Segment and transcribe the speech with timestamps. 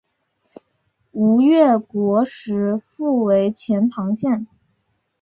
[1.11, 4.47] 吴越国时复为钱唐县。